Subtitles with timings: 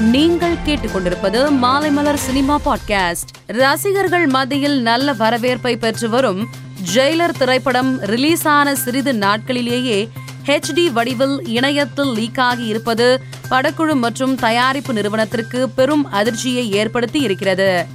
[0.00, 3.28] நீங்கள் கேட்டுக்கொண்டிருப்பது Maalaimalar cinema podcast.
[3.46, 6.48] ரசிகர்கள் மத்தியில் நல்ல வரவேற்பை பெற்று வரும்
[6.94, 10.08] ஜெயிலர் திரைப்படம் ரிலீஸ் ஆன சிறிது நாட்களிலேயே
[10.46, 17.86] ஹெச்டி வடிவில் இணையத்தில் லீக் ஆகி இருப்பது படக்குழு மற்றும் தயாரிப்பு நிறுவனத்திற்கு பெரும் அதிர்ச்சியை ஏற்படுத்தி இருக்கிறது.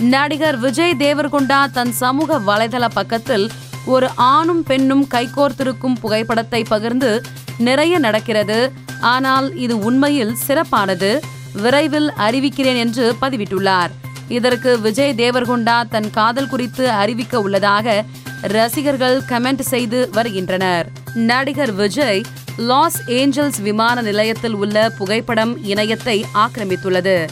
[0.00, 3.50] நடிகர் விஜய் தேவர்கொண்டா தன் சமூக வலைதள பக்கத்தில்
[3.84, 7.22] ஒரு ஆணும் பெண்ணும் கைகோர்த்திருக்கும் புகைப்படத்தை பகிர்ந்து
[7.58, 8.72] நிறைய நடக்கிறது.
[9.00, 11.20] ஆனால் இது உண்மையில் சிறப்பானது.
[11.52, 13.90] விரைவில் அறிவிக்கிறேன் என்று பதிவிட்டுள்ளார்.
[14.28, 18.04] இதற்கு விஜய் தேவர்கொண்டா தன் காதல் குறித்து அறிவிக்க உள்ளதாக
[18.40, 20.88] ரசிகர்கள் கமெண்ட் செய்து வருகின்றனர்.
[21.14, 22.22] நடிகர் விஜய்
[22.56, 27.26] லாஸ் ஏஞ்சல்ஸ் விமான நிலையத்தில் உள்ள புகைப்படம் இணையத்தை ஆக்கிரமித்துள்ளது.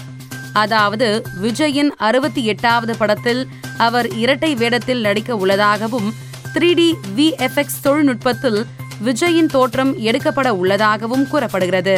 [0.53, 6.15] அதாவது விஜயின் அறுபத்தி எட்டாவது படத்தில் அவர் இரட்டை வேடத்தில் நடிக்க உள்ளதாகவும்
[6.55, 8.61] த்ரீ டி விஎஃப்எக்ஸ் தொழில்நுட்பத்தில்
[9.07, 11.97] விஜயின் தோற்றம் எடுக்கப்பட உள்ளதாகவும் கூறப்படுகிறது.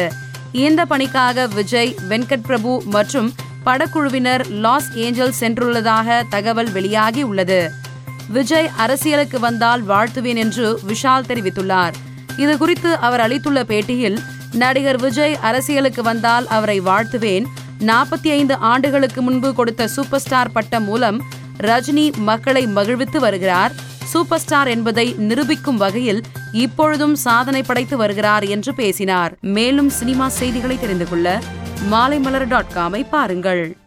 [0.51, 3.33] இந்த பணிக்காக விஜய் வெங்கட் பிரபு மற்றும்
[3.65, 7.59] படக்குழுவினர் லாஸ் ஏஞ்சல்ஸ் சென்றுள்ளதாக தகவல் வெளியாகி உள்ளது.
[8.29, 11.95] விஜய் அரசியலுக்கு வந்தால் வாழ்த்துவேன் என்று விஷால் தெரிவித்துள்ளார்.
[12.37, 14.17] இது குறித்து அவர் அளித்துள்ள பேட்டியில்
[14.53, 17.45] நடிகர் விஜய் அரசியலுக்கு வந்தால் அவரை வாழ்த்துவேன்
[17.89, 21.17] நாற்பத்தி ஐந்து ஆண்டுகளுக்கு முன்பு கொடுத்த சூப்பர் ஸ்டார் பட்டம் மூலம்
[21.59, 23.73] ரஜினி மக்களை மகிழ்வித்து வருகிறார்
[24.05, 29.37] சூப்பர் ஸ்டார் என்பதை நிரூபிக்கும் வகையில் இப்பொழுதும் சாதனை படைத்து வருகிறார் என்று பேசினார்.
[29.41, 31.41] மேலும் சினிமா செய்திகளை தெரிந்து கொள்ள
[31.91, 33.77] மாலைமலர் டாட் காமை பாருங்கள்.